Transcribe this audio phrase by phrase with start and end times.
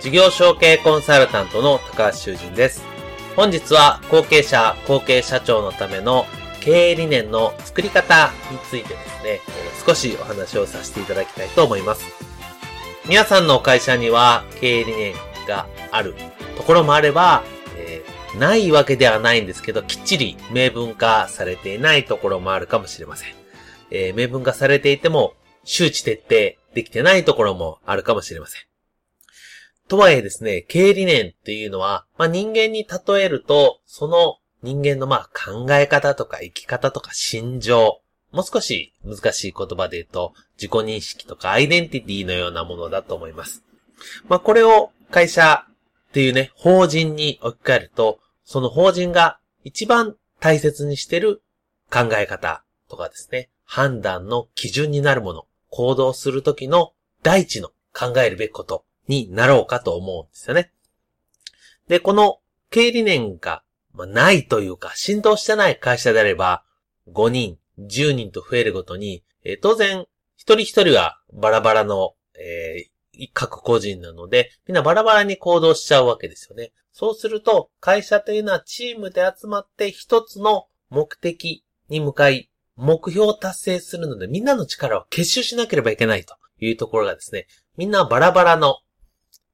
[0.00, 2.82] 事業承継コンサルタントの高橋修人です。
[3.36, 6.24] 本日は後継者、後継社長のための
[6.60, 9.40] 経営理念の作り方についてですね、
[9.86, 12.04] 少しお話をさせていただきたいと思います。
[13.06, 15.14] 皆さんの会社には経営理念
[15.46, 16.14] がある
[16.56, 17.42] ところもあれば、
[17.76, 23.34] えー、ないわけではないんですけど、きっちり明文化されていないところもあるかもしれません。
[23.90, 28.69] えー、明文化されていても、周知徹底できてないところもあるかもしれません。
[29.90, 43.64] とはいえですね、経営理念っていうのは、まあ、人間に例えると、その人間のまあ考え方とか生き方とか心情、もう少し難しい言葉で言うと、自己認識とかアイデンティティのようなものだと思います。
[44.28, 51.42] まあ、これを会社っていうね、法人に置き換えると、その法人が一番大切にしてる
[51.90, 56.92] 考え方とかですね、判断の基準になるもの、行動するときの
[57.24, 60.72] 第一の考えるべきことになろうかと思うんですよね。
[61.88, 62.38] で、この
[62.70, 66.64] 経営理念が、ないというか、浸透してない会社であれば、
[67.12, 70.06] 5人、10人と増えるごとに、えー、当然、
[70.36, 76.72] 一人一人はバラバラの、えー、各個人なので、みんなバラバラに行動しちゃうわけですよね。
[76.92, 88.78] そうすると、会社というのはチームで集まって一つの目的に向かい、目標を達成するので、みんなの力を結集しなければいけないというところがですね、みんなバラバラの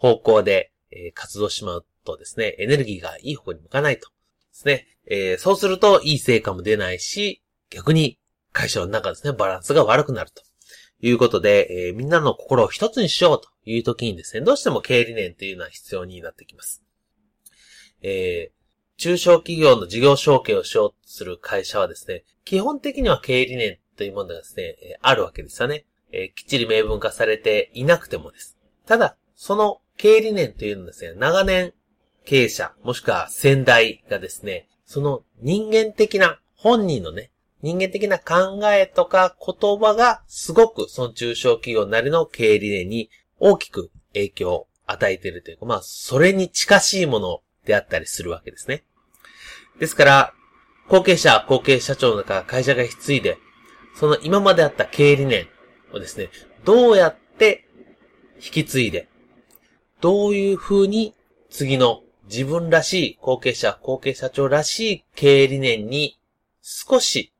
[0.00, 4.08] 方向で、え、活動しまうとですね、エネルギーがいい方向に向かないと。
[4.08, 4.14] で
[4.52, 4.86] すね。
[5.06, 8.18] えー、そうするといい成果も出ないし、逆に
[8.52, 10.42] 会社の中ですね、バランスが悪くなると
[11.00, 16.82] いうことで、えー、みんなの心を一つにしようという時にですね、どうしても経営理念というのは必要になってきます。
[18.02, 25.84] えー、中小企業の事業承継をしようとする会社はですね、基本的には経営理念というものがですね、えあるわけですよね。
[26.12, 28.56] え、きっちり明文化されていなくてもです。
[28.86, 31.72] ただ、その経営理念というのはですね、長年
[32.24, 37.30] 経営者、もしくは先代がですね、その人間的な、本人のね、
[37.62, 48.84] 人間的な考えとか言葉がすごくその中小企業なりの経営理念に大きく影響を与えているというか、まあ、それに近しいものであったりするわけですね。
[49.78, 50.34] ですから、
[50.88, 53.38] 後継者、後継社長の中、会社が引き継いで、
[53.94, 55.46] その今まであった経営理念
[55.92, 56.30] をですね、
[56.64, 57.68] どうやって
[58.36, 59.08] 引き継いで、
[60.00, 61.14] どういう風に
[61.50, 66.18] 次の自分らしい後継者、後継社長らしい経営理念に
[66.62, 67.32] 少し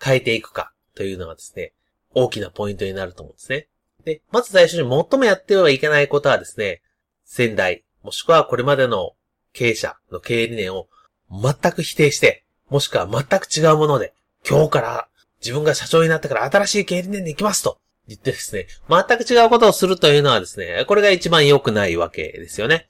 [0.00, 1.72] 変えていくかというのがですね、
[2.14, 3.68] 大きなポイントになると思うんですね。
[4.04, 6.80] で、まず最初に最もやってはいけないことはですね、
[7.24, 9.14] 先代、もしくはこれまでの
[9.52, 10.88] 経営者の経営理念を
[11.30, 14.14] 全く否定して、もしくは全く違うもので、
[14.48, 15.08] 今日から
[15.40, 17.78] 自分が社長になってから新しい経営理念で行きますと
[18.08, 22.88] 言ってですね、全く違うことをするというのはですね、これが一番良くないわけですよね。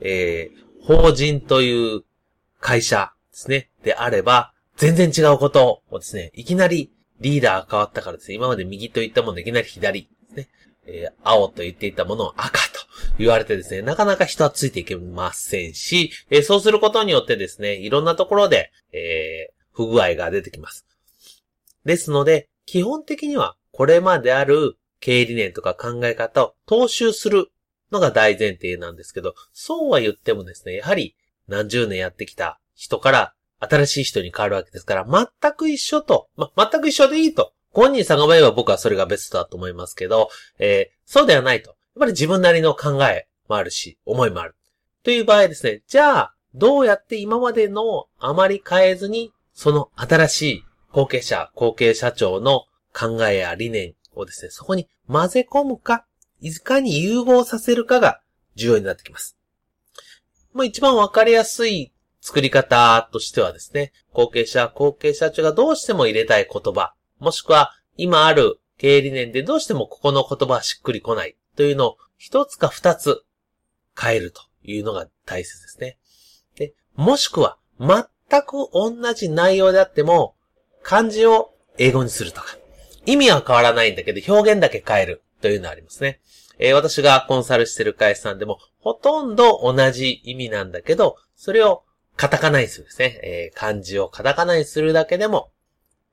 [0.00, 2.02] えー、法人という
[2.60, 10.48] 会社ですね、であれば、全然違うことをですね、いきなりリーダーが変わったからですね、今まで右と言ったものいきなり左ですね、
[10.86, 12.80] えー、青と言っていたものを赤と
[13.18, 20.86] 言われてですね、なかなか人はついていけませんし、えー、そうすることによってですね、いろんなところで、えー、不具合が出てきます。
[21.84, 27.52] ですので、基本的にはこれまである経営理念とか考え方を踏襲する
[27.92, 31.14] のが大前提なんですけど、そうは言ってもですね、やはり
[31.46, 37.52] 何十年やってきた人から新しい人に変わるわけですから、全く一緒と、ま、全く一緒でいいと。
[37.70, 40.28] 本人さんが言えば僕はそれがベストだと思いますけど、
[40.58, 41.70] えー、そうではないと。
[41.70, 44.56] やっぱり自分なりの考えもあるし、思いもある。
[45.04, 56.06] という場合ですね、じゃあ、どうやって今までのあまり変えずに、その新しい後継者、後継社長の考えや理念をですね、そこに混ぜ込むか、
[56.40, 58.20] いかに融合させるかが
[58.54, 59.36] 重要になってきます。
[60.52, 73.22] もう一番わかりやすい作り方としてはですね、後継者、後継社長がどうしても入れたい言葉、もしくは今ある経営理念でどうしてもここの言葉はしっくりこないというのを一つか二つ
[74.00, 75.98] 変えるというのが大切ですね。
[76.56, 80.36] で、もしくは全く同じ内容であっても
[80.82, 82.56] 漢字を英語にするとか、
[83.08, 86.20] 意味は変わらないんだけど表現だけ変えるというのがありますね。
[86.58, 91.84] えー、私がコンサルしてる会社さんでもほとんど同じ意味なんだけど、それを
[92.16, 93.20] カタカナにするですね。
[93.22, 95.52] えー、漢字をカタカナにするだけでも、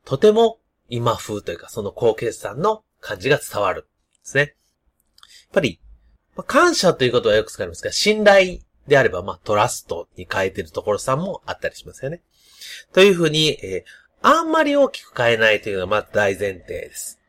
[0.05, 3.81] とても今風というか、その高決算の感じが伝わる。
[3.81, 3.87] で
[4.23, 4.41] すね。
[4.41, 4.51] やっ
[5.51, 5.81] ぱり、
[6.35, 12.21] まあ、感謝ということはよく使いますが、信頼であれば、まあ、トラストに変えてるところさんもあったりしますよね。
[12.93, 13.89] というふうに、えー、
[14.27, 17.19] あんまり大きく変えないというのは、まあ、大前提です。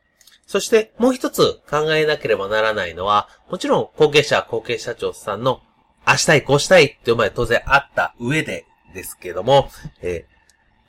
[0.47, 5.61] そして、もう一つ考えなければならないのは、もちろん、後継者、後継社長さんの、
[6.05, 8.65] あしたい、こうしたいって思いは当然あった上で
[8.95, 9.69] ですけども、
[10.01, 10.25] え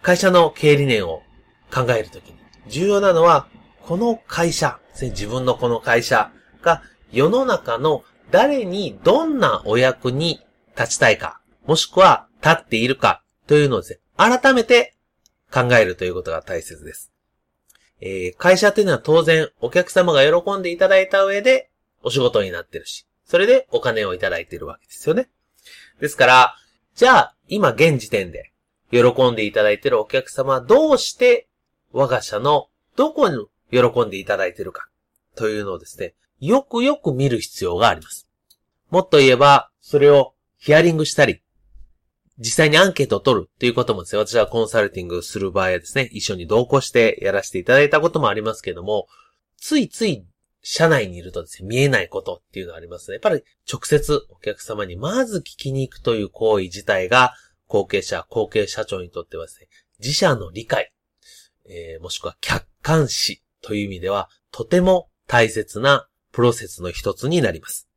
[0.01, 1.23] ー、会社の経営理念を
[1.71, 2.39] 考えるときに、
[2.69, 3.47] 重要なのは、
[3.83, 6.33] この会社、自分のこの会社
[6.63, 6.83] が
[7.13, 10.41] 世の中の誰にどんなお役に
[10.75, 14.95] 立ちたいか、もしくは立っているかというのをですね、改めて
[15.53, 17.13] 考えるということが大切です。
[18.01, 21.71] えー、会社っていうのは当然お客様が喜んでいただいた上で
[22.03, 25.29] お仕事になってるし、それでお金をいただいているわけですよね。
[26.01, 26.55] ですから、
[26.95, 28.53] じゃあ、今現時点で
[28.91, 31.49] 喜んでいただいているお客様どうして
[31.93, 34.89] 我が社のどこに喜んでいただいているか
[35.35, 38.29] というのをですね、よくよく見る必要があります。
[38.91, 41.43] もっと言えば、それをヒアリングしたり、
[42.39, 49.09] 実際にアンケートを取るっていうこともですね、私はコンサルティングする場合はですね、一緒に同行してやらせていただいたこともありますけども、
[49.57, 50.25] ついつい
[50.63, 53.15] 社内にいるとですね、見えないことっていうのがありますね。
[53.15, 57.35] やっぱり直接お客様にまず聞きに行くという行為自体が、
[57.67, 59.69] 後継者、後継社長にとってはですね、
[59.99, 60.93] 自社の理解、
[61.69, 67.89] えー、もしくは客観視という意味では、とても大切なプロセスの一つになります。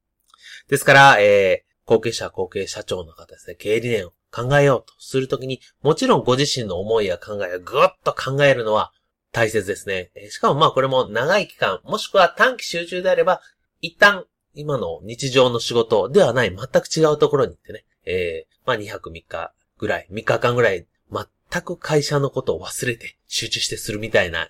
[0.67, 8.92] ですから、えー、後継者、後継社長の方ですね、経理念を考えようとするときに、もちろんご自身の思いや考えをぐっと考えるのは
[9.31, 10.12] 大切ですね。
[10.30, 13.42] しかもまあこれも長い期間、もしくは短期集中であれば、
[13.81, 24.48] 一旦今の日常の仕事ではない全く違うところに行ってね、えー、まあ2泊3日ぐらい、3日間ぐらい全く会社のことを忘れて集中してするみたいな、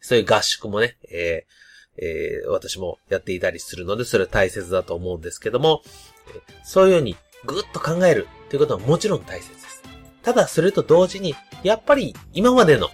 [0.00, 1.60] そういう合宿もね、えー
[2.02, 5.82] えー、私もやっていたりするので、それは大切だと思うんですけども、
[6.64, 9.82] そういうようにぐっと考えるということはもちろん大切です。
[10.22, 12.90] ただ、それと同時に、やっぱり今までの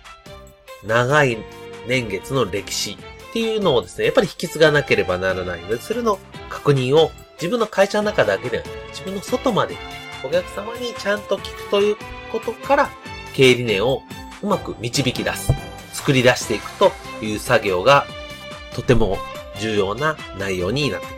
[0.85, 1.39] 長い
[1.89, 6.19] 年月の歴史っていうのをですね、やっぱり引き継がなければならないので、それの
[6.51, 9.77] 確認を自分の会社の中だけではなく、自分の外まで
[10.25, 11.97] お客様にちゃんと聞くという
[12.31, 12.91] ことから
[13.35, 14.03] 経理念を
[14.43, 15.53] うまく導き出す、
[15.93, 16.93] 作り出していくと
[17.23, 18.07] いう作業が
[18.75, 19.19] とても
[19.59, 21.16] 重要な内容になってきます。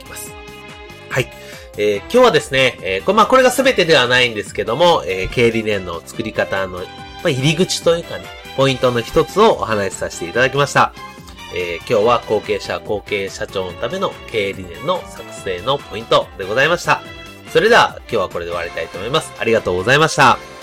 [1.80, 6.84] えー、今日はですね、えー、これまあこれが全てではないんですけども、えー、経営理念の作り方の、ま
[7.26, 8.24] あ、入り口というかね、
[8.56, 10.92] ポイントの一つをお話しさせていただきました。
[11.54, 17.00] えー、今日は後継者、後継社長のための経営理念の作成のポイントでございました。
[17.50, 19.32] それでは今日はこれで終わりたいと思います。
[19.38, 20.57] ありがとうございました。